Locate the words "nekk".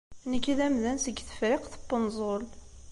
0.31-0.45